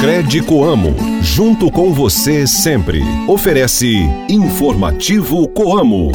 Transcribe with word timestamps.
Cred 0.00 0.40
Coamo, 0.46 0.96
junto 1.20 1.70
com 1.70 1.92
você 1.92 2.46
sempre. 2.46 3.02
Oferece 3.28 3.98
Informativo 4.30 5.46
Coamo. 5.48 6.10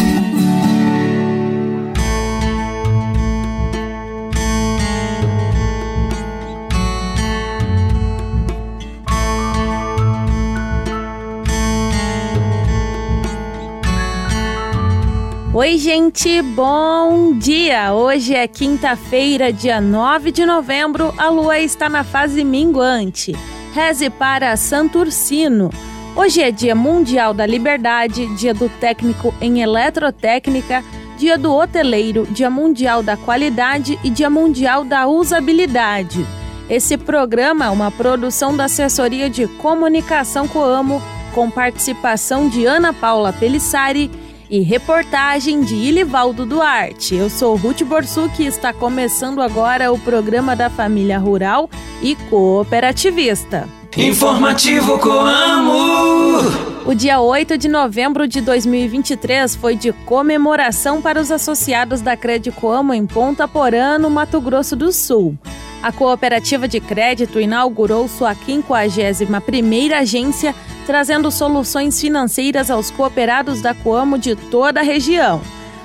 Oi, 15.53 15.77
gente, 15.77 16.41
bom 16.41 17.37
dia! 17.37 17.93
Hoje 17.93 18.33
é 18.33 18.47
quinta-feira, 18.47 19.53
dia 19.53 19.79
9 19.79 20.31
de 20.31 20.43
novembro, 20.43 21.13
a 21.19 21.29
lua 21.29 21.59
está 21.59 21.87
na 21.87 22.03
fase 22.03 22.43
minguante. 22.43 23.33
Reze 23.75 24.09
para 24.09 24.55
Santursino. 24.55 25.69
Hoje 26.15 26.41
é 26.41 26.49
Dia 26.49 26.73
Mundial 26.73 27.33
da 27.33 27.45
Liberdade, 27.45 28.25
Dia 28.37 28.53
do 28.53 28.69
Técnico 28.69 29.35
em 29.41 29.61
Eletrotécnica, 29.61 30.81
Dia 31.17 31.37
do 31.37 31.53
Hoteleiro, 31.53 32.25
Dia 32.25 32.49
Mundial 32.49 33.03
da 33.03 33.17
Qualidade 33.17 33.99
e 34.01 34.09
Dia 34.09 34.29
Mundial 34.29 34.85
da 34.85 35.07
Usabilidade. 35.07 36.25
Esse 36.69 36.97
programa 36.97 37.65
é 37.65 37.69
uma 37.69 37.91
produção 37.91 38.55
da 38.55 38.63
Assessoria 38.63 39.29
de 39.29 39.45
Comunicação 39.45 40.47
Coamo, 40.47 41.03
com 41.33 41.51
participação 41.51 42.47
de 42.47 42.65
Ana 42.65 42.93
Paula 42.93 43.33
Pelissari 43.33 44.09
e 44.49 44.61
reportagem 44.61 45.61
de 45.61 45.75
Ilivaldo 45.75 46.45
Duarte. 46.45 47.15
Eu 47.15 47.29
sou 47.29 47.55
Ruth 47.55 47.81
Borsuk 47.83 48.41
e 48.41 48.45
está 48.45 48.71
começando 48.73 49.41
agora 49.41 49.91
o 49.91 49.99
programa 49.99 50.55
da 50.55 50.69
família 50.69 51.17
rural 51.17 51.69
e 52.01 52.15
cooperativista. 52.29 53.67
Informativo 53.97 54.99
Coamo! 54.99 56.75
O 56.85 56.93
dia 56.93 57.19
8 57.19 57.57
de 57.57 57.67
novembro 57.67 58.27
de 58.27 58.41
2023 58.41 59.55
foi 59.55 59.75
de 59.75 59.91
comemoração 59.91 61.01
para 61.01 61.19
os 61.19 61.31
associados 61.31 62.01
da 62.01 62.15
Crédito 62.15 62.55
Coamo 62.55 62.93
em 62.93 63.05
Ponta 63.07 63.47
Porã, 63.47 63.97
no 63.97 64.09
Mato 64.09 64.39
Grosso 64.39 64.75
do 64.75 64.91
Sul. 64.91 65.37
A 65.85 65.91
cooperativa 65.91 66.67
de 66.67 66.79
crédito 66.79 67.39
inaugurou 67.39 68.07
sua 68.07 68.33
51ª 68.33 69.93
agência 69.93 70.55
trazendo 70.83 71.29
soluções 71.29 72.01
financeiras 72.01 72.71
aos 72.71 72.89
cooperados 72.89 73.61
da 73.61 73.75
Coamo 73.75 74.17
de 74.17 74.35
toda 74.35 74.79
a 74.79 74.83
região. 74.83 75.39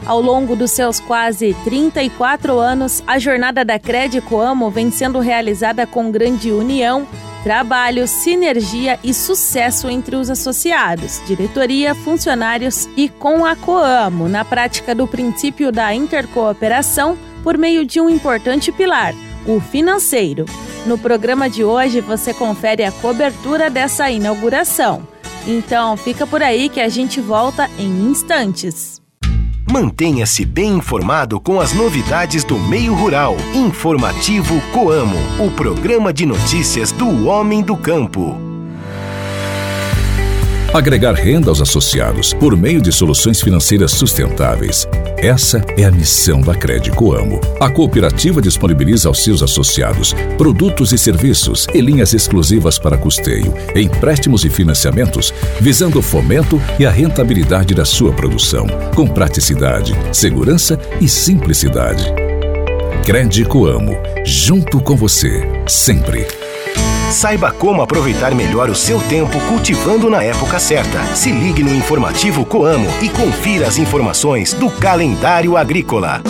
Ao 0.06 0.18
longo 0.18 0.56
dos 0.56 0.70
seus 0.70 1.00
quase 1.00 1.54
34 1.64 2.58
anos, 2.58 3.02
a 3.06 3.18
jornada 3.18 3.62
da 3.62 3.78
Cred 3.78 4.22
Coamo 4.22 4.70
vem 4.70 4.90
sendo 4.90 5.18
realizada 5.18 5.86
com 5.86 6.10
grande 6.10 6.50
união, 6.50 7.06
trabalho, 7.42 8.08
sinergia 8.08 8.98
e 9.04 9.12
sucesso 9.12 9.86
entre 9.90 10.16
os 10.16 10.30
associados, 10.30 11.20
diretoria, 11.26 11.94
funcionários 11.94 12.88
e 12.96 13.06
com 13.06 13.44
a 13.44 13.54
Coamo, 13.54 14.30
na 14.30 14.46
prática 14.46 14.94
do 14.94 15.06
princípio 15.06 15.70
da 15.70 15.92
intercooperação 15.94 17.18
por 17.42 17.58
meio 17.58 17.84
de 17.84 18.00
um 18.00 18.08
importante 18.08 18.72
pilar, 18.72 19.14
o 19.46 19.60
financeiro. 19.60 20.44
No 20.86 20.98
programa 20.98 21.48
de 21.48 21.64
hoje 21.64 22.00
você 22.00 22.32
confere 22.32 22.84
a 22.84 22.92
cobertura 22.92 23.68
dessa 23.68 24.10
inauguração. 24.10 25.06
Então 25.46 25.96
fica 25.96 26.26
por 26.26 26.42
aí 26.42 26.68
que 26.68 26.80
a 26.80 26.88
gente 26.88 27.20
volta 27.20 27.68
em 27.78 28.10
instantes. 28.10 29.00
Mantenha-se 29.70 30.44
bem 30.44 30.78
informado 30.78 31.40
com 31.40 31.60
as 31.60 31.72
novidades 31.72 32.42
do 32.42 32.58
meio 32.58 32.92
rural. 32.92 33.36
Informativo 33.54 34.60
Coamo, 34.72 35.16
o 35.38 35.50
programa 35.52 36.12
de 36.12 36.26
notícias 36.26 36.90
do 36.90 37.26
homem 37.28 37.62
do 37.62 37.76
campo. 37.76 38.36
Agregar 40.74 41.14
renda 41.14 41.50
aos 41.50 41.60
associados 41.60 42.32
por 42.32 42.56
meio 42.56 42.80
de 42.80 42.92
soluções 42.92 43.40
financeiras 43.40 43.92
sustentáveis. 43.92 44.88
Essa 45.22 45.62
é 45.76 45.84
a 45.84 45.90
missão 45.90 46.40
da 46.40 46.54
Crédito 46.54 47.12
Amo. 47.12 47.42
A 47.60 47.68
cooperativa 47.68 48.40
disponibiliza 48.40 49.06
aos 49.06 49.22
seus 49.22 49.42
associados 49.42 50.14
produtos 50.38 50.92
e 50.92 50.98
serviços 50.98 51.66
e 51.74 51.80
linhas 51.82 52.14
exclusivas 52.14 52.78
para 52.78 52.96
custeio, 52.96 53.52
empréstimos 53.76 54.46
e 54.46 54.50
financiamentos, 54.50 55.34
visando 55.60 55.98
o 55.98 56.02
fomento 56.02 56.58
e 56.78 56.86
a 56.86 56.90
rentabilidade 56.90 57.74
da 57.74 57.84
sua 57.84 58.14
produção, 58.14 58.66
com 58.94 59.06
praticidade, 59.06 59.92
segurança 60.10 60.78
e 61.02 61.06
simplicidade. 61.06 62.10
Crédito 63.04 63.66
Amo, 63.66 63.96
junto 64.24 64.80
com 64.80 64.96
você, 64.96 65.42
sempre. 65.66 66.26
Saiba 67.10 67.50
como 67.50 67.82
aproveitar 67.82 68.32
melhor 68.36 68.70
o 68.70 68.74
seu 68.74 69.00
tempo 69.08 69.40
cultivando 69.48 70.08
na 70.08 70.22
época 70.22 70.60
certa. 70.60 71.04
Se 71.12 71.32
ligue 71.32 71.60
no 71.60 71.74
informativo 71.74 72.46
Coamo 72.46 72.86
e 73.02 73.08
confira 73.08 73.66
as 73.66 73.78
informações 73.78 74.54
do 74.54 74.70
calendário 74.70 75.56
agrícola. 75.56 76.22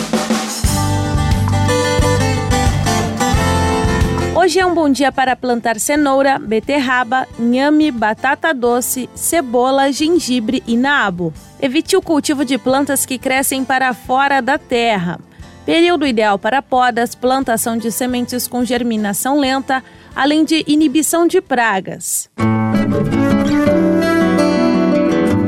Hoje 4.35 4.59
é 4.59 4.65
um 4.65 4.73
bom 4.73 4.89
dia 4.89 5.11
para 5.11 5.35
plantar 5.35 5.79
cenoura, 5.79 6.39
beterraba, 6.39 7.27
nhame, 7.37 7.91
batata 7.91 8.51
doce, 8.51 9.07
cebola, 9.13 9.91
gengibre 9.91 10.63
e 10.65 10.75
nabo. 10.75 11.31
Evite 11.61 11.95
o 11.95 12.01
cultivo 12.01 12.43
de 12.43 12.57
plantas 12.57 13.05
que 13.05 13.19
crescem 13.19 13.63
para 13.63 13.93
fora 13.93 14.41
da 14.41 14.57
terra. 14.57 15.19
Período 15.63 16.07
ideal 16.07 16.39
para 16.39 16.59
podas, 16.59 17.13
plantação 17.13 17.77
de 17.77 17.91
sementes 17.91 18.47
com 18.47 18.65
germinação 18.65 19.39
lenta, 19.39 19.83
além 20.15 20.43
de 20.43 20.63
inibição 20.67 21.25
de 21.27 21.41
pragas. 21.41 22.29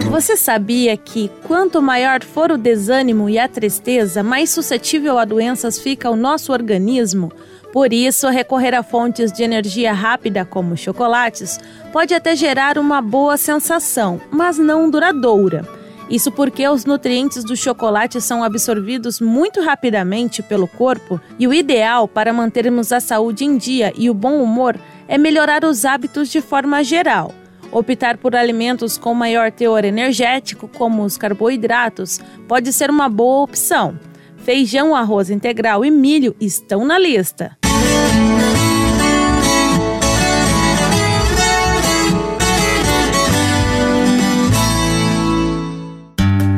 Você 0.09 0.37
sabia 0.37 0.95
que 0.95 1.29
quanto 1.47 1.81
maior 1.81 2.23
for 2.23 2.51
o 2.51 2.57
desânimo 2.57 3.29
e 3.29 3.39
a 3.39 3.47
tristeza, 3.47 4.21
mais 4.21 4.51
suscetível 4.51 5.17
a 5.17 5.25
doenças 5.25 5.79
fica 5.79 6.09
o 6.09 6.15
nosso 6.15 6.53
organismo? 6.53 7.31
Por 7.73 7.91
isso, 7.91 8.29
recorrer 8.29 8.75
a 8.75 8.83
fontes 8.83 9.31
de 9.31 9.41
energia 9.41 9.91
rápida 9.91 10.45
como 10.45 10.77
chocolates 10.77 11.59
pode 11.91 12.13
até 12.13 12.35
gerar 12.35 12.77
uma 12.77 13.01
boa 13.01 13.35
sensação, 13.35 14.21
mas 14.29 14.59
não 14.59 14.89
duradoura. 14.89 15.67
Isso 16.09 16.31
porque 16.31 16.67
os 16.67 16.85
nutrientes 16.85 17.43
do 17.43 17.55
chocolate 17.55 18.19
são 18.19 18.43
absorvidos 18.43 19.19
muito 19.19 19.61
rapidamente 19.61 20.43
pelo 20.43 20.67
corpo 20.67 21.19
e 21.39 21.47
o 21.47 21.53
ideal 21.53 22.07
para 22.07 22.33
mantermos 22.33 22.91
a 22.91 22.99
saúde 22.99 23.45
em 23.45 23.57
dia 23.57 23.93
e 23.95 24.09
o 24.09 24.13
bom 24.13 24.41
humor 24.41 24.77
é 25.07 25.17
melhorar 25.17 25.63
os 25.63 25.85
hábitos 25.85 26.29
de 26.29 26.41
forma 26.41 26.83
geral. 26.83 27.33
Optar 27.71 28.17
por 28.17 28.35
alimentos 28.35 28.97
com 28.97 29.15
maior 29.15 29.51
teor 29.51 29.83
energético, 29.83 30.67
como 30.67 31.03
os 31.03 31.17
carboidratos, 31.17 32.19
pode 32.47 32.71
ser 32.71 32.91
uma 32.91 33.09
boa 33.09 33.43
opção. 33.43 33.97
Feijão, 34.37 34.95
arroz 34.95 35.29
integral 35.29 35.83
e 35.83 35.89
milho 35.89 36.35
estão 36.39 36.85
na 36.85 36.99
lista. 36.99 37.57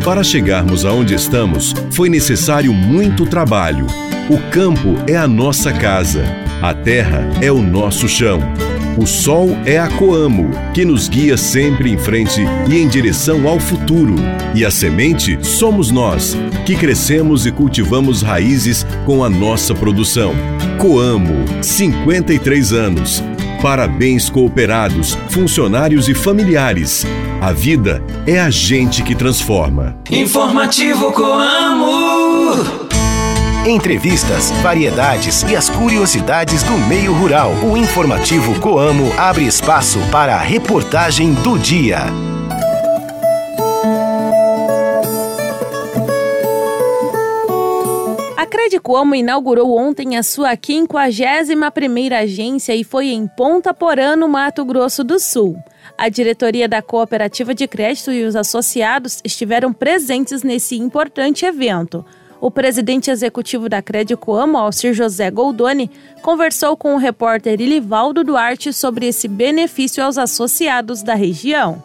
Para 0.05 0.23
chegarmos 0.23 0.85
aonde 0.85 1.15
estamos, 1.15 1.73
foi 1.89 2.09
necessário 2.09 2.71
muito 2.71 3.25
trabalho. 3.25 3.87
O 4.29 4.37
campo 4.51 4.95
é 5.07 5.15
a 5.15 5.27
nossa 5.27 5.73
casa, 5.73 6.23
a 6.61 6.75
terra 6.75 7.27
é 7.41 7.51
o 7.51 7.59
nosso 7.59 8.07
chão. 8.07 8.39
O 8.99 9.07
sol 9.07 9.49
é 9.65 9.79
a 9.79 9.87
Coamo, 9.89 10.51
que 10.75 10.85
nos 10.85 11.09
guia 11.09 11.35
sempre 11.35 11.91
em 11.91 11.97
frente 11.97 12.39
e 12.69 12.77
em 12.77 12.87
direção 12.87 13.47
ao 13.47 13.59
futuro. 13.59 14.13
E 14.53 14.63
a 14.63 14.69
semente 14.69 15.39
somos 15.43 15.89
nós, 15.89 16.37
que 16.67 16.75
crescemos 16.75 17.47
e 17.47 17.51
cultivamos 17.51 18.21
raízes 18.21 18.85
com 19.07 19.23
a 19.23 19.29
nossa 19.29 19.73
produção. 19.73 20.35
Coamo, 20.77 21.63
53 21.63 22.73
anos. 22.73 23.23
Parabéns 23.65 24.29
cooperados, 24.29 25.17
funcionários 25.27 26.07
e 26.07 26.13
familiares. 26.13 27.03
A 27.41 27.51
vida 27.51 27.99
é 28.27 28.39
a 28.39 28.51
gente 28.51 29.01
que 29.01 29.15
transforma. 29.15 29.97
Informativo 30.11 31.11
Coamo. 31.11 32.63
Entrevistas, 33.65 34.51
variedades 34.61 35.41
e 35.49 35.55
as 35.55 35.67
curiosidades 35.67 36.61
do 36.61 36.77
meio 36.87 37.11
rural. 37.11 37.53
O 37.63 37.75
informativo 37.75 38.53
Coamo 38.59 39.11
abre 39.17 39.45
espaço 39.45 39.97
para 40.11 40.35
a 40.35 40.41
reportagem 40.41 41.33
do 41.33 41.57
dia. 41.57 42.05
A 48.37 48.45
Credicoamo 48.45 49.15
inaugurou 49.15 49.77
ontem 49.77 50.17
a 50.17 50.23
sua 50.23 50.57
51ª 50.57 52.21
agência 52.21 52.75
e 52.75 52.83
foi 52.83 53.07
em 53.07 53.25
Ponta 53.27 53.73
Porã, 53.73 54.17
no 54.17 54.27
Mato 54.27 54.65
Grosso 54.65 55.05
do 55.05 55.17
Sul. 55.19 55.57
A 55.97 56.09
diretoria 56.09 56.67
da 56.67 56.81
Cooperativa 56.81 57.55
de 57.55 57.65
Crédito 57.65 58.11
e 58.11 58.25
os 58.25 58.35
associados 58.35 59.21
estiveram 59.23 59.71
presentes 59.71 60.43
nesse 60.43 60.75
importante 60.75 61.45
evento. 61.45 62.05
O 62.41 62.51
presidente 62.51 63.09
executivo 63.09 63.69
da 63.69 63.81
Credicoamo, 63.81 64.57
Alcir 64.57 64.93
José 64.93 65.31
Goldoni, 65.31 65.89
conversou 66.21 66.75
com 66.75 66.93
o 66.93 66.97
repórter 66.97 67.61
Ilivaldo 67.61 68.21
Duarte 68.21 68.73
sobre 68.73 69.07
esse 69.07 69.29
benefício 69.29 70.03
aos 70.03 70.17
associados 70.17 71.01
da 71.01 71.15
região. 71.15 71.81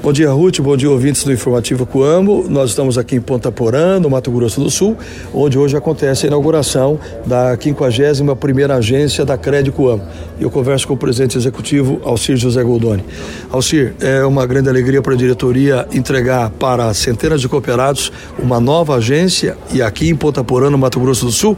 Bom 0.00 0.12
dia, 0.12 0.30
Ruth. 0.30 0.58
Bom 0.60 0.76
dia, 0.76 0.90
ouvintes 0.90 1.22
do 1.22 1.32
Informativo 1.32 1.86
Coamo. 1.86 2.46
Nós 2.48 2.70
estamos 2.70 2.98
aqui 2.98 3.16
em 3.16 3.20
Ponta 3.20 3.52
Porã, 3.52 4.00
no 4.00 4.10
Mato 4.10 4.30
Grosso 4.30 4.60
do 4.60 4.70
Sul, 4.70 4.96
onde 5.32 5.58
hoje 5.58 5.76
acontece 5.76 6.26
a 6.26 6.28
inauguração 6.28 6.98
da 7.24 7.56
51ª 7.56 8.76
agência 8.76 9.24
da 9.24 9.36
Cred 9.38 9.70
Coamo. 9.70 10.02
Eu 10.40 10.50
converso 10.50 10.88
com 10.88 10.94
o 10.94 10.96
presidente 10.96 11.36
executivo, 11.38 12.00
Alcir 12.04 12.36
José 12.36 12.62
Goldoni. 12.64 13.04
Alcir, 13.50 13.94
é 14.00 14.24
uma 14.24 14.44
grande 14.44 14.68
alegria 14.68 15.00
para 15.00 15.14
a 15.14 15.16
diretoria 15.16 15.86
entregar 15.92 16.50
para 16.50 16.92
centenas 16.94 17.40
de 17.40 17.48
cooperados 17.48 18.10
uma 18.38 18.58
nova 18.58 18.96
agência 18.96 19.56
e 19.72 19.80
aqui 19.80 20.08
em 20.08 20.16
Ponta 20.16 20.42
Porã, 20.42 20.68
no 20.68 20.78
Mato 20.78 20.98
Grosso 20.98 21.26
do 21.26 21.32
Sul? 21.32 21.56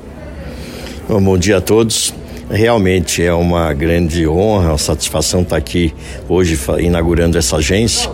Bom, 1.09 1.23
bom 1.23 1.39
dia 1.39 1.59
a 1.59 1.61
todos. 1.61 2.24
Realmente 2.51 3.23
é 3.23 3.33
uma 3.33 3.73
grande 3.73 4.29
honra, 4.29 4.69
uma 4.69 4.79
satisfação 4.79 5.43
estar 5.43 5.57
aqui 5.57 5.95
hoje 6.29 6.59
inaugurando 6.79 7.39
essa 7.39 7.57
agência, 7.57 8.11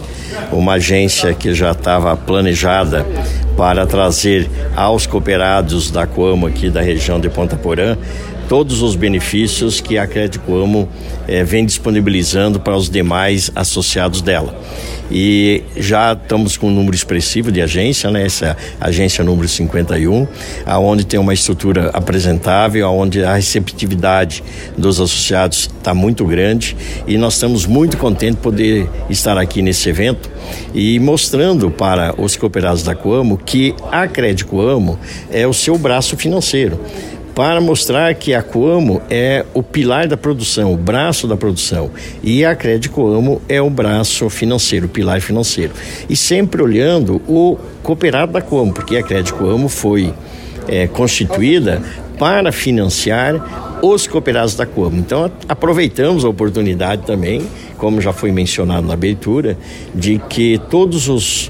uma 0.52 0.74
agência 0.74 1.34
que 1.34 1.52
já 1.52 1.72
estava 1.72 2.16
planejada 2.16 3.04
para 3.56 3.86
trazer 3.86 4.48
aos 4.76 5.06
cooperados 5.06 5.90
da 5.90 6.06
Coamo 6.06 6.46
aqui 6.46 6.70
da 6.70 6.80
região 6.80 7.18
de 7.20 7.28
Ponta 7.28 7.56
Porã 7.56 7.96
todos 8.50 8.82
os 8.82 8.96
benefícios 8.96 9.80
que 9.80 9.96
a 9.96 10.08
Crédito 10.08 10.52
Amo 10.52 10.88
eh, 11.28 11.44
vem 11.44 11.64
disponibilizando 11.64 12.58
para 12.58 12.76
os 12.76 12.90
demais 12.90 13.48
associados 13.54 14.20
dela. 14.20 14.60
E 15.08 15.62
já 15.76 16.14
estamos 16.14 16.56
com 16.56 16.66
um 16.66 16.70
número 16.72 16.92
expressivo 16.92 17.52
de 17.52 17.62
agência, 17.62 18.10
né? 18.10 18.26
Essa 18.26 18.56
agência 18.80 19.22
número 19.22 19.46
51, 19.46 20.26
aonde 20.66 21.06
tem 21.06 21.20
uma 21.20 21.32
estrutura 21.32 21.90
apresentável, 21.92 22.84
aonde 22.88 23.22
a 23.22 23.36
receptividade 23.36 24.42
dos 24.76 25.00
associados 25.00 25.70
está 25.78 25.94
muito 25.94 26.24
grande 26.24 26.76
e 27.06 27.16
nós 27.16 27.34
estamos 27.34 27.66
muito 27.66 27.96
contentes 27.98 28.36
de 28.36 28.42
poder 28.42 28.88
estar 29.08 29.38
aqui 29.38 29.62
nesse 29.62 29.88
evento 29.88 30.28
e 30.74 30.98
mostrando 30.98 31.70
para 31.70 32.20
os 32.20 32.36
cooperados 32.36 32.82
da 32.82 32.96
Coamo 32.96 33.38
que 33.38 33.76
a 33.92 34.08
Crédito 34.08 34.48
Coamo 34.48 34.98
é 35.30 35.46
o 35.46 35.52
seu 35.52 35.78
braço 35.78 36.16
financeiro 36.16 36.80
para 37.40 37.58
mostrar 37.58 38.14
que 38.16 38.34
a 38.34 38.42
Coamo 38.42 39.00
é 39.08 39.46
o 39.54 39.62
pilar 39.62 40.06
da 40.06 40.14
produção, 40.14 40.74
o 40.74 40.76
braço 40.76 41.26
da 41.26 41.38
produção, 41.38 41.90
e 42.22 42.44
a 42.44 42.54
Crédito 42.54 42.92
Coamo 42.92 43.40
é 43.48 43.62
o 43.62 43.70
braço 43.70 44.28
financeiro, 44.28 44.84
o 44.84 44.88
pilar 44.90 45.22
financeiro. 45.22 45.72
E 46.06 46.14
sempre 46.14 46.62
olhando 46.62 47.16
o 47.26 47.56
cooperado 47.82 48.32
da 48.32 48.42
Coamo, 48.42 48.74
porque 48.74 48.98
a 48.98 49.02
Crédito 49.02 49.36
Coamo 49.36 49.70
foi 49.70 50.12
é, 50.68 50.86
constituída 50.86 51.80
para 52.18 52.52
financiar 52.52 53.78
os 53.80 54.06
cooperados 54.06 54.54
da 54.54 54.66
Coamo. 54.66 54.98
Então, 54.98 55.32
aproveitamos 55.48 56.26
a 56.26 56.28
oportunidade 56.28 57.06
também, 57.06 57.40
como 57.78 58.02
já 58.02 58.12
foi 58.12 58.30
mencionado 58.30 58.86
na 58.86 58.92
abertura, 58.92 59.56
de 59.94 60.20
que 60.28 60.60
todos 60.68 61.08
os 61.08 61.48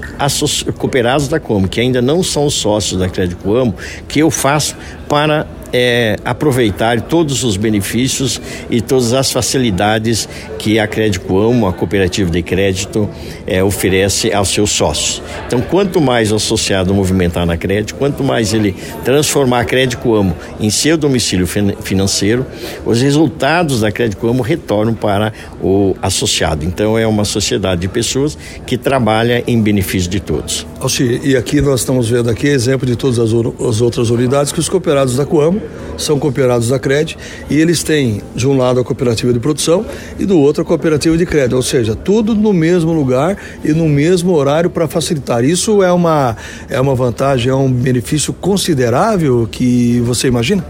cooperados 0.77 1.27
da 1.27 1.37
Coamo, 1.37 1.67
que 1.67 1.81
ainda 1.81 2.01
não 2.01 2.23
são 2.23 2.49
sócios 2.49 2.97
da 2.97 3.09
Crédito 3.09 3.43
Coamo, 3.43 3.75
que 4.07 4.19
eu 4.19 4.31
faço 4.31 4.77
para 5.09 5.45
é, 5.73 6.17
aproveitar 6.25 7.01
todos 7.01 7.43
os 7.43 7.57
benefícios 7.57 8.41
e 8.69 8.81
todas 8.81 9.13
as 9.13 9.31
facilidades 9.31 10.27
que 10.57 10.79
a 10.79 10.87
Crédito 10.87 11.37
Amo, 11.37 11.67
a 11.67 11.73
cooperativa 11.73 12.29
de 12.29 12.41
crédito, 12.41 13.09
é, 13.47 13.63
oferece 13.63 14.33
aos 14.33 14.49
seus 14.49 14.71
sócios. 14.71 15.21
Então, 15.47 15.61
quanto 15.61 16.01
mais 16.01 16.31
o 16.31 16.35
associado 16.35 16.93
movimentar 16.93 17.45
na 17.45 17.57
crédito, 17.57 17.95
quanto 17.95 18.23
mais 18.23 18.53
ele 18.53 18.75
transformar 19.03 19.61
a 19.61 19.65
Crédito 19.65 20.13
Amo 20.13 20.35
em 20.59 20.69
seu 20.69 20.97
domicílio 20.97 21.47
financeiro, 21.47 22.45
os 22.85 23.01
resultados 23.01 23.81
da 23.81 23.91
Crédito 23.91 24.27
Amo 24.27 24.41
retornam 24.41 24.93
para 24.93 25.33
o 25.61 25.95
associado. 26.01 26.65
Então, 26.65 26.97
é 26.97 27.07
uma 27.07 27.25
sociedade 27.25 27.81
de 27.81 27.87
pessoas 27.87 28.37
que 28.65 28.77
trabalha 28.77 29.43
em 29.47 29.61
benefício 29.61 30.09
de 30.09 30.19
todos. 30.19 30.65
Alci, 30.79 31.21
e 31.23 31.35
aqui 31.35 31.61
nós 31.61 31.81
estamos 31.81 32.09
vendo 32.09 32.29
aqui 32.29 32.47
exemplo 32.47 32.85
de 32.85 32.95
todas 32.95 33.19
as, 33.19 33.31
as 33.67 33.81
outras 33.81 34.09
unidades 34.09 34.51
que 34.51 34.59
os 34.59 34.67
cooperados 34.67 35.15
da 35.15 35.25
Coamo 35.25 35.60
são 35.97 36.19
cooperados 36.19 36.69
da 36.69 36.79
CRED 36.79 37.17
e 37.49 37.59
eles 37.59 37.83
têm, 37.83 38.21
de 38.35 38.47
um 38.47 38.57
lado, 38.57 38.79
a 38.79 38.83
cooperativa 38.83 39.31
de 39.31 39.39
produção 39.39 39.85
e 40.19 40.25
do 40.25 40.39
outro 40.39 40.63
a 40.63 40.65
cooperativa 40.65 41.17
de 41.17 41.25
crédito, 41.25 41.55
ou 41.55 41.61
seja, 41.61 41.95
tudo 41.95 42.33
no 42.33 42.53
mesmo 42.53 42.91
lugar 42.91 43.37
e 43.63 43.69
no 43.73 43.87
mesmo 43.87 44.33
horário 44.33 44.69
para 44.69 44.87
facilitar. 44.87 45.43
Isso 45.43 45.83
é 45.83 45.91
uma, 45.91 46.35
é 46.69 46.79
uma 46.79 46.95
vantagem, 46.95 47.51
é 47.51 47.55
um 47.55 47.71
benefício 47.71 48.33
considerável 48.33 49.47
que 49.49 49.99
você 50.05 50.27
imagina? 50.27 50.65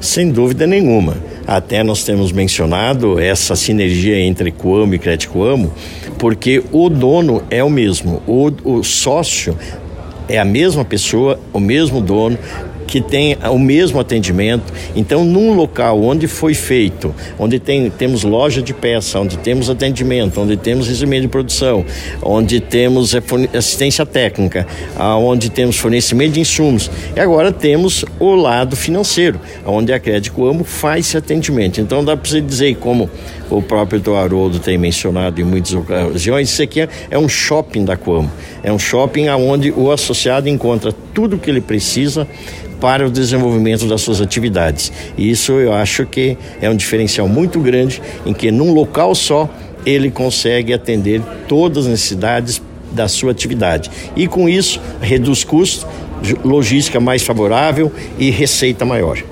Sem 0.00 0.30
dúvida 0.30 0.66
nenhuma. 0.66 1.16
Até 1.46 1.82
nós 1.82 2.04
temos 2.04 2.32
mencionado 2.32 3.18
essa 3.18 3.56
sinergia 3.56 4.18
entre 4.18 4.50
Coamo 4.50 4.94
e 4.94 4.98
Crédito 4.98 5.30
Coamo, 5.30 5.72
porque 6.18 6.62
o 6.70 6.88
dono 6.88 7.42
é 7.50 7.62
o 7.62 7.68
mesmo, 7.68 8.22
o, 8.26 8.50
o 8.64 8.84
sócio 8.84 9.56
é 10.28 10.38
a 10.38 10.44
mesma 10.44 10.84
pessoa, 10.84 11.40
o 11.52 11.58
mesmo 11.58 12.00
dono, 12.00 12.38
que 12.90 13.00
tem 13.00 13.38
o 13.48 13.58
mesmo 13.58 14.00
atendimento. 14.00 14.72
Então, 14.96 15.24
num 15.24 15.54
local 15.54 16.02
onde 16.02 16.26
foi 16.26 16.54
feito, 16.54 17.14
onde 17.38 17.60
tem, 17.60 17.88
temos 17.88 18.24
loja 18.24 18.60
de 18.60 18.74
peça, 18.74 19.20
onde 19.20 19.38
temos 19.38 19.70
atendimento, 19.70 20.40
onde 20.40 20.56
temos 20.56 20.88
recebimento 20.88 21.22
de 21.22 21.28
produção, 21.28 21.84
onde 22.20 22.58
temos 22.58 23.14
é, 23.14 23.22
assistência 23.56 24.04
técnica, 24.04 24.66
onde 24.98 25.48
temos 25.50 25.76
fornecimento 25.76 26.32
de 26.32 26.40
insumos, 26.40 26.90
e 27.14 27.20
agora 27.20 27.52
temos 27.52 28.04
o 28.18 28.34
lado 28.34 28.74
financeiro, 28.74 29.38
onde 29.64 29.92
a 29.92 30.00
Crédito 30.00 30.44
Amo 30.44 30.64
faz 30.64 31.06
esse 31.06 31.16
atendimento. 31.16 31.80
Então, 31.80 32.04
dá 32.04 32.16
para 32.16 32.28
você 32.28 32.40
dizer 32.40 32.74
como 32.76 33.08
o 33.48 33.62
próprio 33.62 34.16
Haroldo 34.16 34.58
tem 34.58 34.76
mencionado 34.76 35.40
em 35.40 35.44
muitas 35.44 35.74
ocasiões, 35.74 36.50
isso 36.50 36.62
aqui 36.62 36.80
é, 36.80 36.88
é 37.08 37.18
um 37.18 37.28
shopping 37.28 37.84
da 37.84 37.96
Coamo. 37.96 38.30
É 38.64 38.72
um 38.72 38.78
shopping 38.80 39.28
onde 39.28 39.70
o 39.70 39.92
associado 39.92 40.48
encontra 40.48 40.92
tudo 41.14 41.36
o 41.36 41.38
que 41.38 41.48
ele 41.48 41.60
precisa 41.60 42.26
para 42.80 43.06
o 43.06 43.10
desenvolvimento 43.10 43.86
das 43.86 44.00
suas 44.00 44.20
atividades. 44.20 44.92
E 45.16 45.30
isso 45.30 45.52
eu 45.52 45.72
acho 45.72 46.06
que 46.06 46.36
é 46.60 46.70
um 46.70 46.76
diferencial 46.76 47.28
muito 47.28 47.60
grande 47.60 48.00
em 48.24 48.32
que 48.32 48.50
num 48.50 48.72
local 48.72 49.14
só 49.14 49.48
ele 49.84 50.10
consegue 50.10 50.72
atender 50.72 51.22
todas 51.46 51.86
as 51.86 51.90
necessidades 51.90 52.62
da 52.92 53.08
sua 53.08 53.32
atividade. 53.32 53.90
E 54.16 54.26
com 54.26 54.48
isso 54.48 54.80
reduz 55.00 55.44
custo, 55.44 55.86
logística 56.44 57.00
mais 57.00 57.22
favorável 57.22 57.92
e 58.18 58.30
receita 58.30 58.84
maior. 58.84 59.22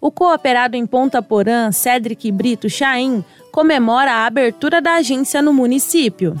O 0.00 0.10
cooperado 0.10 0.76
em 0.76 0.86
Ponta 0.86 1.20
Porã, 1.20 1.72
Cedric 1.72 2.30
Brito 2.30 2.68
Chaim, 2.70 3.24
comemora 3.50 4.12
a 4.12 4.26
abertura 4.26 4.80
da 4.80 4.94
agência 4.96 5.42
no 5.42 5.52
município. 5.52 6.36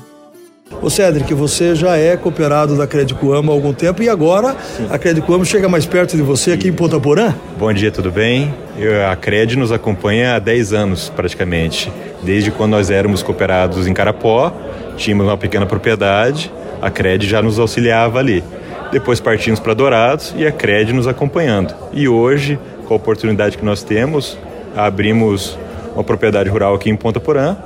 Ô 0.82 0.88
Cedric, 0.90 1.32
você 1.34 1.74
já 1.74 1.96
é 1.96 2.16
cooperado 2.16 2.76
da 2.76 2.86
Credicoamo 2.86 3.50
há 3.50 3.54
algum 3.54 3.72
tempo 3.72 4.02
e 4.02 4.08
agora 4.08 4.54
Sim. 4.76 4.86
a 4.90 4.98
Credicoamo 4.98 5.44
chega 5.44 5.68
mais 5.68 5.86
perto 5.86 6.16
de 6.16 6.22
você 6.22 6.52
aqui 6.52 6.68
em 6.68 6.72
Ponta 6.72 7.00
Porã? 7.00 7.34
Bom 7.58 7.72
dia, 7.72 7.90
tudo 7.90 8.12
bem? 8.12 8.54
Eu, 8.78 9.08
a 9.08 9.16
Cred 9.16 9.56
nos 9.56 9.72
acompanha 9.72 10.36
há 10.36 10.38
10 10.38 10.72
anos 10.72 11.08
praticamente. 11.08 11.90
Desde 12.22 12.50
quando 12.50 12.72
nós 12.72 12.90
éramos 12.90 13.22
cooperados 13.22 13.86
em 13.86 13.94
Carapó, 13.94 14.52
tínhamos 14.96 15.26
uma 15.26 15.36
pequena 15.36 15.66
propriedade, 15.66 16.52
a 16.80 16.90
Cred 16.90 17.26
já 17.26 17.42
nos 17.42 17.58
auxiliava 17.58 18.18
ali. 18.18 18.44
Depois 18.92 19.20
partimos 19.20 19.58
para 19.58 19.74
Dourados 19.74 20.34
e 20.36 20.46
a 20.46 20.52
Cred 20.52 20.92
nos 20.92 21.06
acompanhando. 21.06 21.74
E 21.92 22.08
hoje, 22.08 22.58
com 22.86 22.94
a 22.94 22.96
oportunidade 22.96 23.58
que 23.58 23.64
nós 23.64 23.82
temos, 23.82 24.38
abrimos 24.76 25.58
uma 25.94 26.04
propriedade 26.04 26.48
rural 26.48 26.74
aqui 26.74 26.88
em 26.88 26.96
Ponta 26.96 27.18
Porã, 27.18 27.56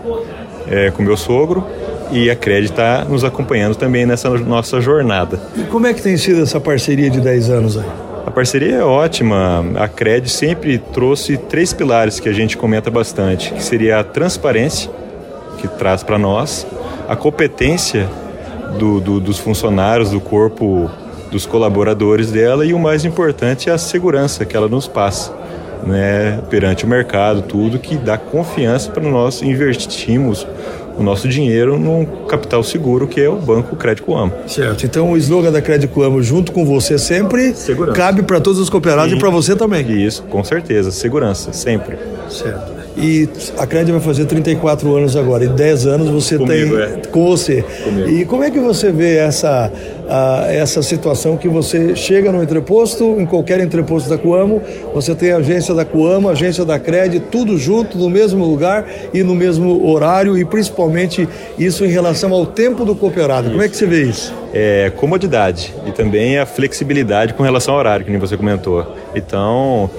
é, 0.68 0.90
com 0.90 1.02
meu 1.02 1.16
sogro, 1.16 1.66
e 2.12 2.30
a 2.30 2.36
Cred 2.36 2.66
está 2.66 3.04
nos 3.04 3.24
acompanhando 3.24 3.74
também 3.74 4.04
nessa 4.04 4.28
nossa 4.30 4.80
jornada. 4.80 5.40
E 5.56 5.62
como 5.64 5.86
é 5.86 5.94
que 5.94 6.02
tem 6.02 6.16
sido 6.16 6.42
essa 6.42 6.60
parceria 6.60 7.10
de 7.10 7.20
10 7.20 7.50
anos 7.50 7.78
aí? 7.78 7.86
A 8.26 8.30
parceria 8.30 8.76
é 8.76 8.84
ótima. 8.84 9.64
A 9.76 9.88
Cred 9.88 10.28
sempre 10.28 10.78
trouxe 10.78 11.36
três 11.36 11.72
pilares 11.72 12.20
que 12.20 12.28
a 12.28 12.32
gente 12.32 12.56
comenta 12.56 12.90
bastante, 12.90 13.52
que 13.52 13.62
seria 13.62 13.98
a 13.98 14.04
transparência, 14.04 14.90
que 15.58 15.66
traz 15.66 16.02
para 16.02 16.18
nós, 16.18 16.66
a 17.08 17.16
competência 17.16 18.08
do, 18.78 19.00
do, 19.00 19.20
dos 19.20 19.38
funcionários, 19.38 20.10
do 20.10 20.20
corpo, 20.20 20.90
dos 21.30 21.46
colaboradores 21.46 22.30
dela 22.30 22.64
e 22.64 22.74
o 22.74 22.78
mais 22.78 23.04
importante 23.04 23.70
é 23.70 23.72
a 23.72 23.78
segurança 23.78 24.44
que 24.44 24.56
ela 24.56 24.68
nos 24.68 24.86
passa. 24.86 25.42
Né, 25.84 26.40
perante 26.48 26.84
o 26.84 26.88
mercado, 26.88 27.42
tudo 27.42 27.76
que 27.76 27.96
dá 27.96 28.16
confiança 28.16 28.88
para 28.92 29.02
nós 29.02 29.42
investirmos 29.42 30.46
o 30.98 31.02
nosso 31.02 31.28
dinheiro 31.28 31.78
num 31.78 32.04
capital 32.26 32.62
seguro 32.62 33.06
que 33.06 33.20
é 33.20 33.28
o 33.28 33.36
Banco 33.36 33.76
Crédito 33.76 34.14
Amo. 34.14 34.32
Certo. 34.46 34.84
Então 34.84 35.10
o 35.12 35.16
slogan 35.16 35.52
da 35.52 35.62
Crédito 35.62 36.02
Amo 36.02 36.22
junto 36.22 36.52
com 36.52 36.64
você 36.64 36.98
sempre 36.98 37.54
segurança. 37.54 37.96
cabe 37.96 38.22
para 38.22 38.40
todos 38.40 38.58
os 38.60 38.68
cooperados 38.68 39.10
Sim. 39.10 39.16
e 39.16 39.20
para 39.20 39.30
você 39.30 39.54
também. 39.56 39.90
Isso, 40.04 40.22
com 40.24 40.42
certeza. 40.44 40.90
Segurança, 40.90 41.52
sempre. 41.52 41.96
Certo. 42.28 42.81
E 42.96 43.28
a 43.56 43.66
Crédito 43.66 43.92
vai 43.92 44.00
fazer 44.00 44.26
34 44.26 44.94
anos 44.94 45.16
agora, 45.16 45.44
e 45.44 45.48
10 45.48 45.86
anos 45.86 46.08
você 46.10 46.36
Comigo, 46.36 46.76
tem 46.76 46.82
é. 46.82 47.02
com 47.10 47.26
você. 47.26 47.64
Comigo. 47.84 48.08
E 48.08 48.24
como 48.24 48.44
é 48.44 48.50
que 48.50 48.58
você 48.58 48.92
vê 48.92 49.16
essa, 49.16 49.72
a, 50.08 50.46
essa 50.52 50.82
situação 50.82 51.36
que 51.36 51.48
você 51.48 51.96
chega 51.96 52.30
no 52.30 52.42
entreposto, 52.42 53.16
em 53.18 53.24
qualquer 53.24 53.60
entreposto 53.60 54.10
da 54.10 54.18
Coamo, 54.18 54.60
você 54.92 55.14
tem 55.14 55.32
a 55.32 55.38
agência 55.38 55.74
da 55.74 55.84
Coamo, 55.84 56.28
a 56.28 56.32
agência 56.32 56.64
da 56.64 56.78
Crédito, 56.78 57.28
tudo 57.30 57.56
junto, 57.56 57.96
no 57.96 58.10
mesmo 58.10 58.44
lugar 58.44 58.86
e 59.12 59.22
no 59.22 59.34
mesmo 59.34 59.88
horário, 59.88 60.36
e 60.36 60.44
principalmente 60.44 61.28
isso 61.58 61.84
em 61.84 61.88
relação 61.88 62.32
ao 62.32 62.44
tempo 62.44 62.84
do 62.84 62.94
cooperado. 62.94 63.50
Como 63.50 63.62
é 63.62 63.68
que 63.68 63.76
você 63.76 63.86
vê 63.86 64.02
isso? 64.02 64.41
É, 64.52 64.92
comodidade 64.96 65.74
e 65.86 65.92
também 65.92 66.38
a 66.38 66.46
flexibilidade 66.46 67.34
com 67.34 67.42
relação 67.42 67.74
ao 67.74 67.80
horário, 67.80 68.04
que 68.04 68.10
nem 68.10 68.20
você 68.20 68.36
comentou. 68.36 68.96
Então, 69.14 69.90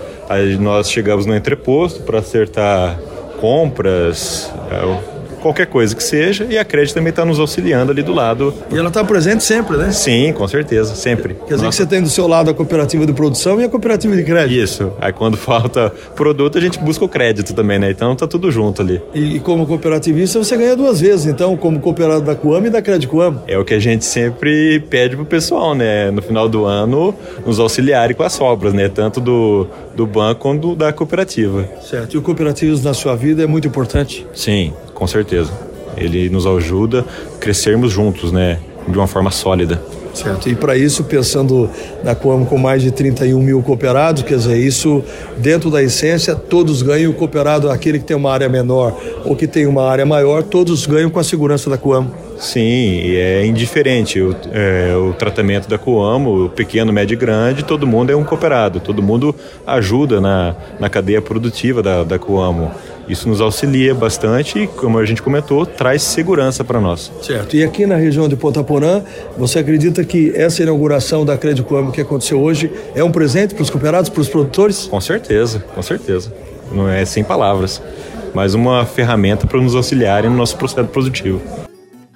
nós 0.60 0.90
chegamos 0.90 1.26
no 1.26 1.36
entreposto 1.36 2.02
para 2.02 2.20
acertar 2.20 2.98
compras, 3.40 4.52
é, 4.72 5.13
qualquer 5.44 5.68
coisa 5.68 5.94
que 5.94 6.02
seja, 6.02 6.48
e 6.50 6.58
a 6.58 6.64
crédito 6.64 6.96
também 6.96 7.10
está 7.10 7.26
nos 7.26 7.38
auxiliando 7.38 7.92
ali 7.92 8.02
do 8.02 8.14
lado. 8.14 8.54
E 8.72 8.78
ela 8.78 8.88
está 8.88 9.04
presente 9.04 9.44
sempre, 9.44 9.76
né? 9.76 9.92
Sim, 9.92 10.32
com 10.32 10.48
certeza, 10.48 10.96
sempre. 10.96 11.34
Quer 11.34 11.44
dizer 11.44 11.58
que 11.58 11.64
Nossa, 11.64 11.78
você 11.78 11.86
tem 11.86 12.02
do 12.02 12.10
seu 12.10 12.26
lado 12.28 12.50
a 12.50 12.54
cooperativa 12.54 13.06
de 13.06 13.12
produção 13.12 13.60
e 13.60 13.66
a 13.66 13.70
cooperativa 13.70 14.16
de 14.16 14.24
crédito. 14.24 14.58
Isso. 14.58 14.94
Aí 15.02 15.12
quando 15.12 15.36
falta 15.38 15.92
produto, 16.16 16.58
a 16.58 16.62
gente 16.62 16.80
busca 16.80 17.04
o 17.04 17.10
crédito 17.10 17.54
também, 17.54 17.78
né? 17.78 17.92
Então 17.92 18.16
tá 18.16 18.26
tudo 18.26 18.50
junto 18.50 18.82
ali. 18.82 19.02
E, 19.14 19.36
e 19.36 19.40
como 19.42 19.68
cooperativista 19.68 20.40
você 20.40 20.56
ganha 20.56 20.78
duas 20.78 21.02
vezes, 21.02 21.26
então, 21.26 21.58
como 21.58 21.80
cooperado 21.82 22.22
da 22.22 22.36
Coamo 22.36 22.68
e 22.68 22.70
da 22.70 22.82
Crédito 22.82 23.10
Coamo. 23.10 23.42
É 23.46 23.58
o 23.58 23.66
que 23.66 23.74
a 23.74 23.80
gente 23.80 24.06
sempre 24.06 24.80
pede 24.80 25.18
pro 25.18 25.26
pessoal, 25.26 25.76
né? 25.76 26.10
No 26.10 26.22
final 26.22 26.48
do 26.48 26.64
ano, 26.64 27.14
nos 27.46 27.60
auxiliarem 27.60 28.16
com 28.16 28.24
as 28.24 28.32
sobras, 28.32 28.74
né? 28.74 28.88
Tanto 28.88 29.20
do, 29.20 29.68
do 29.94 30.08
banco 30.08 30.42
quanto 30.42 30.76
da 30.76 30.94
cooperativa. 30.94 31.68
Certo. 31.82 32.14
E 32.14 32.18
o 32.18 32.22
cooperativismo 32.22 32.86
na 32.86 32.94
sua 32.94 33.16
vida 33.16 33.44
é 33.44 33.48
muito 33.48 33.68
importante. 33.68 34.26
Sim, 34.34 34.74
com 34.94 35.08
certeza. 35.08 35.52
Ele 35.96 36.30
nos 36.30 36.46
ajuda 36.46 37.06
a 37.36 37.38
crescermos 37.38 37.92
juntos, 37.92 38.32
né? 38.32 38.60
De 38.88 38.98
uma 38.98 39.08
forma 39.08 39.32
sólida. 39.32 39.82
Certo. 40.14 40.48
E 40.48 40.56
para 40.56 40.78
isso, 40.78 41.04
pensando 41.04 41.70
na 42.04 42.14
Coamo 42.14 42.46
com 42.46 42.58
mais 42.58 42.84
de 42.84 42.92
31 42.92 43.42
mil 43.42 43.64
cooperados, 43.64 44.22
quer 44.22 44.38
dizer, 44.38 44.58
isso 44.58 45.04
dentro 45.38 45.72
da 45.72 45.82
essência, 45.82 46.36
todos 46.36 46.82
ganham. 46.82 47.12
O 47.12 47.14
cooperado, 47.16 47.70
aquele 47.70 48.00
que 48.00 48.06
tem 48.06 48.16
uma 48.16 48.32
área 48.32 48.48
menor 48.48 48.96
ou 49.26 49.36
que 49.36 49.48
tem 49.48 49.66
uma 49.66 49.90
área 49.90 50.06
maior, 50.06 50.44
todos 50.44 50.86
ganham 50.86 51.10
com 51.10 51.20
a 51.20 51.24
segurança 51.24 51.70
da 51.70 51.78
Coamo. 51.78 52.12
Sim, 52.38 52.60
e 52.60 53.16
é 53.16 53.46
indiferente 53.46 54.20
o, 54.22 54.36
é, 54.52 54.96
o 54.96 55.14
tratamento 55.14 55.68
da 55.68 55.78
Coamo, 55.78 56.46
o 56.46 56.50
pequeno, 56.50 56.92
médio 56.94 57.16
e 57.16 57.18
grande, 57.18 57.64
todo 57.64 57.88
mundo 57.88 58.12
é 58.12 58.16
um 58.16 58.24
cooperado, 58.24 58.80
todo 58.80 59.02
mundo 59.02 59.36
ajuda 59.66 60.20
na, 60.20 60.56
na 60.80 60.90
cadeia 60.90 61.22
produtiva 61.22 61.82
da, 61.82 62.04
da 62.04 62.20
Coamo. 62.20 62.72
Isso 63.08 63.28
nos 63.28 63.42
auxilia 63.42 63.94
bastante 63.94 64.60
e, 64.60 64.68
como 64.68 64.98
a 64.98 65.06
gente 65.06 65.22
comentou, 65.22 65.66
traz 65.66 66.02
segurança 66.04 66.64
para 66.64 66.80
nós. 66.80 67.12
Certo. 67.22 67.56
E 67.56 67.64
aqui 67.64 67.86
na 67.86 67.96
região 67.96 68.28
de 68.28 68.36
Ponta 68.36 68.64
Porã, 68.64 69.02
você 69.38 69.60
acredita 69.60 70.04
que 70.04 70.32
essa 70.36 70.64
inauguração 70.64 71.26
da 71.26 71.38
Crédito 71.38 71.66
Coamo 71.66 71.92
que 71.92 72.02
aconteceu 72.02 72.42
hoje 72.42 72.72
é 72.96 73.04
um 73.04 73.12
presente 73.12 73.54
para 73.54 73.64
os 73.64 73.70
cooperados, 73.70 74.10
para 74.10 74.22
os 74.22 74.30
produtores? 74.30 74.86
Com 74.86 75.02
certeza, 75.02 75.64
com 75.74 75.82
certeza. 75.82 76.34
Não 76.72 76.90
é 76.90 77.04
sem 77.06 77.24
palavras, 77.24 77.82
mas 78.34 78.54
uma 78.54 78.86
ferramenta 78.86 79.46
para 79.46 79.60
nos 79.60 79.76
auxiliarem 79.76 80.30
no 80.30 80.38
nosso 80.38 80.58
processo 80.58 80.88
produtivo. 80.88 81.42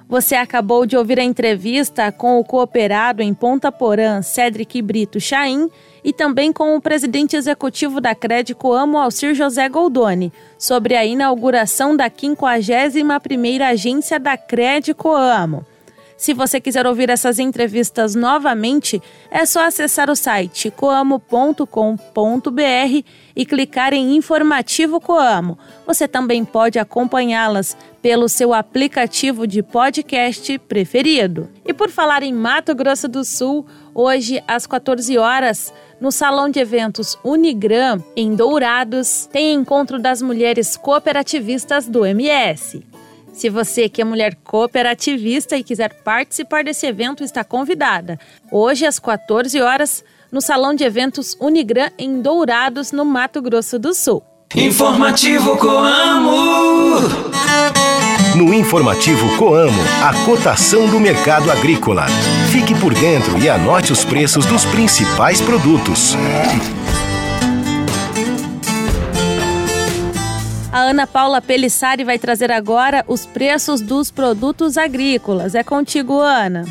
Você 0.08 0.34
acabou 0.36 0.86
de 0.86 0.96
ouvir 0.96 1.20
a 1.20 1.22
entrevista 1.22 2.10
com 2.10 2.40
o 2.40 2.44
cooperado 2.44 3.22
em 3.22 3.34
Ponta 3.34 3.70
Porã, 3.70 4.22
Cedric 4.22 4.80
Brito 4.80 5.20
Chaim, 5.20 5.68
e 6.02 6.14
também 6.14 6.50
com 6.50 6.74
o 6.74 6.80
presidente 6.80 7.36
executivo 7.36 8.00
da 8.00 8.14
Crédito 8.14 8.72
Amo, 8.72 8.96
Alcir 8.96 9.34
José 9.34 9.68
Goldoni, 9.68 10.32
sobre 10.58 10.96
a 10.96 11.04
inauguração 11.04 11.94
da 11.94 12.08
51ª 12.08 13.60
agência 13.66 14.18
da 14.18 14.34
Crédito 14.38 15.12
Amo. 15.12 15.66
Se 16.18 16.34
você 16.34 16.60
quiser 16.60 16.84
ouvir 16.84 17.08
essas 17.10 17.38
entrevistas 17.38 18.16
novamente, 18.16 19.00
é 19.30 19.46
só 19.46 19.64
acessar 19.64 20.10
o 20.10 20.16
site 20.16 20.68
coamo.com.br 20.68 21.62
e 23.36 23.46
clicar 23.46 23.94
em 23.94 24.16
Informativo 24.16 25.00
Coamo. 25.00 25.56
Você 25.86 26.08
também 26.08 26.44
pode 26.44 26.76
acompanhá-las 26.76 27.76
pelo 28.02 28.28
seu 28.28 28.52
aplicativo 28.52 29.46
de 29.46 29.62
podcast 29.62 30.58
preferido. 30.58 31.48
E 31.64 31.72
por 31.72 31.88
falar 31.88 32.24
em 32.24 32.32
Mato 32.32 32.74
Grosso 32.74 33.06
do 33.06 33.24
Sul, 33.24 33.64
hoje 33.94 34.42
às 34.48 34.66
14 34.66 35.16
horas, 35.16 35.72
no 36.00 36.10
Salão 36.10 36.50
de 36.50 36.58
Eventos 36.58 37.16
Unigram, 37.22 38.02
em 38.16 38.34
Dourados, 38.34 39.28
tem 39.32 39.54
encontro 39.54 40.00
das 40.00 40.20
mulheres 40.20 40.76
cooperativistas 40.76 41.86
do 41.86 42.04
MS. 42.04 42.84
Se 43.32 43.48
você 43.48 43.88
que 43.88 44.02
é 44.02 44.04
mulher 44.04 44.36
cooperativista 44.42 45.56
e 45.56 45.62
quiser 45.62 46.02
participar 46.02 46.64
desse 46.64 46.86
evento, 46.86 47.22
está 47.22 47.44
convidada. 47.44 48.18
Hoje, 48.50 48.86
às 48.86 48.98
14 48.98 49.60
horas, 49.60 50.04
no 50.30 50.40
Salão 50.40 50.74
de 50.74 50.84
Eventos 50.84 51.36
Unigram, 51.40 51.90
em 51.98 52.20
Dourados, 52.20 52.92
no 52.92 53.04
Mato 53.04 53.40
Grosso 53.40 53.78
do 53.78 53.94
Sul. 53.94 54.22
Informativo 54.54 55.56
Coamo. 55.56 57.00
No 58.34 58.54
informativo 58.54 59.36
Coamo, 59.36 59.82
a 60.02 60.24
cotação 60.24 60.88
do 60.88 60.98
mercado 60.98 61.50
agrícola. 61.50 62.06
Fique 62.50 62.74
por 62.74 62.94
dentro 62.94 63.38
e 63.38 63.48
anote 63.48 63.92
os 63.92 64.04
preços 64.04 64.46
dos 64.46 64.64
principais 64.64 65.40
produtos. 65.40 66.16
A 70.70 70.80
Ana 70.80 71.06
Paula 71.06 71.40
Pelissari 71.40 72.04
vai 72.04 72.18
trazer 72.18 72.52
agora 72.52 73.02
os 73.08 73.24
preços 73.24 73.80
dos 73.80 74.10
produtos 74.10 74.76
agrícolas. 74.76 75.54
É 75.54 75.64
contigo, 75.64 76.20
Ana. 76.20 76.66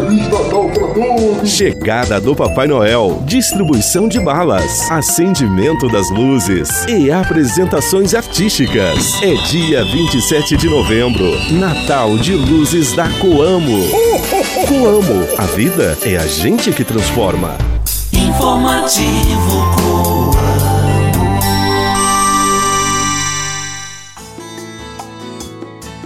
Chegada 1.45 2.19
do 2.19 2.35
Papai 2.35 2.67
Noel, 2.67 3.23
distribuição 3.27 4.09
de 4.09 4.19
balas, 4.19 4.91
acendimento 4.91 5.89
das 5.89 6.11
luzes 6.11 6.87
e 6.89 7.11
apresentações 7.11 8.15
artísticas. 8.15 9.23
É 9.23 9.35
dia 9.47 9.85
27 9.85 10.57
de 10.57 10.69
novembro, 10.69 11.25
Natal 11.53 12.17
de 12.17 12.33
Luzes 12.33 12.93
da 12.95 13.09
Coamo. 13.21 13.86
Coamo, 13.89 15.29
a 15.39 15.45
vida 15.45 15.97
é 16.03 16.17
a 16.17 16.27
gente 16.27 16.73
que 16.73 16.83
transforma. 16.83 17.57
Informativo 18.13 19.63
Coamo. 19.77 20.31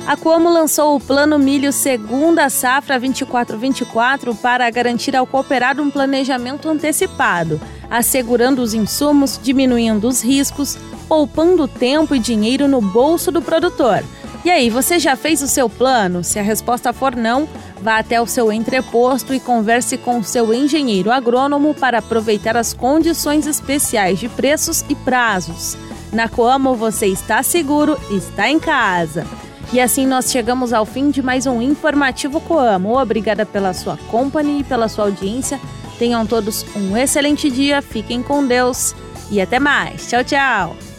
A 0.07 0.17
Coamo 0.17 0.51
lançou 0.51 0.97
o 0.97 1.01
Plano 1.01 1.39
Milho 1.39 1.73
Segunda 1.73 2.51
Safra 2.51 3.01
24-24 3.01 4.37
para 4.37 4.69
garantir 4.69 5.17
ao 5.17 5.27
cooperado 5.27 5.83
um 5.83 5.91
planejamento 5.91 6.69
antecipado, 6.69 7.59
assegurando 7.89 8.61
os 8.61 8.75
insumos, 8.75 9.41
diminuindo 9.43 10.07
os 10.07 10.21
riscos, 10.21 10.77
poupando 11.09 11.67
tempo 11.67 12.15
e 12.15 12.19
dinheiro 12.19 12.69
no 12.69 12.83
bolso 12.83 13.33
do 13.33 13.41
produtor. 13.41 14.05
E 14.43 14.51
aí, 14.51 14.71
você 14.71 14.99
já 14.99 15.17
fez 15.17 15.43
o 15.43 15.47
seu 15.47 15.69
plano? 15.69 16.25
Se 16.25 16.39
a 16.39 16.43
resposta 16.43 16.95
for 16.95 17.15
não, 17.15 17.47
vá 17.83 17.99
até 17.99 18.21
o 18.21 18.27
seu 18.27 18.53
entreposto 18.53 19.35
e 19.35 19.41
converse 19.41 19.97
com 19.97 20.19
o 20.19 20.25
seu 20.25 20.53
engenheiro 20.53 21.11
agrônomo 21.11 21.75
para 21.75 21.99
aproveitar 21.99 22.57
as 22.57 22.73
condições 22.73 23.47
especiais 23.47 24.19
de 24.19 24.29
preços 24.29 24.85
e 24.89 24.95
prazos. 24.95 25.77
Na 26.13 26.29
Coamo 26.29 26.75
você 26.75 27.07
está 27.07 27.43
seguro, 27.43 27.99
está 28.11 28.51
em 28.51 28.59
casa. 28.59 29.27
E 29.73 29.81
assim 29.81 30.07
nós 30.07 30.31
chegamos 30.31 30.73
ao 30.73 30.85
fim 30.85 31.11
de 31.11 31.23
mais 31.23 31.47
um 31.47 31.63
Informativo 31.63 32.41
Coamo. 32.41 33.01
Obrigada 33.01 33.47
pela 33.47 33.73
sua 33.73 33.97
companhia 34.11 34.61
e 34.61 34.65
pela 34.65 34.89
sua 34.89 35.05
audiência. 35.05 35.61
Tenham 35.99 36.27
todos 36.27 36.67
um 36.75 36.97
excelente 36.97 37.51
dia, 37.51 37.81
fiquem 37.81 38.23
com 38.23 38.45
Deus 38.45 38.95
e 39.31 39.41
até 39.41 39.61
mais. 39.61 40.09
Tchau, 40.09 40.25
tchau. 40.25 40.90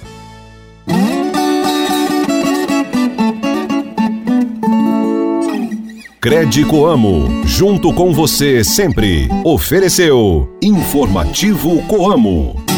Crédito 6.21 6.85
Amo, 6.85 7.47
junto 7.47 7.91
com 7.91 8.13
você 8.13 8.63
sempre. 8.63 9.27
Ofereceu 9.43 10.55
Informativo 10.61 11.81
Coamo. 11.87 12.70